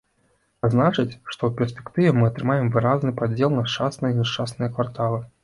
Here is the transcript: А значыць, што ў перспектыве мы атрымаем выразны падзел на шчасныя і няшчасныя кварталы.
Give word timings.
А 0.63 0.69
значыць, 0.75 1.17
што 1.33 1.41
ў 1.49 1.51
перспектыве 1.59 2.15
мы 2.21 2.25
атрымаем 2.31 2.73
выразны 2.77 3.13
падзел 3.21 3.55
на 3.59 3.63
шчасныя 3.75 4.11
і 4.17 4.21
няшчасныя 4.23 4.73
кварталы. 4.75 5.23